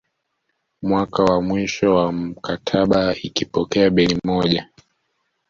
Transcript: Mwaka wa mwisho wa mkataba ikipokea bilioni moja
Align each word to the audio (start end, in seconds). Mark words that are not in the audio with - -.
Mwaka 0.81 1.23
wa 1.23 1.41
mwisho 1.41 1.95
wa 1.95 2.11
mkataba 2.11 3.15
ikipokea 3.15 3.89
bilioni 3.89 4.21
moja 4.25 4.69